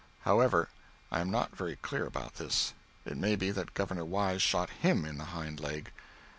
However, 0.21 0.67
I 1.11 1.19
am 1.19 1.29
not 1.29 1.55
very 1.55 1.75
clear 1.75 2.07
about 2.07 2.37
this. 2.37 2.73
It 3.05 3.17
may 3.17 3.35
be 3.35 3.51
that 3.51 3.75
Governor 3.75 4.03
Wise 4.05 4.41
shot 4.41 4.71
him 4.71 5.05
in 5.05 5.19
the 5.19 5.25
hind 5.25 5.59
leg. 5.59 5.91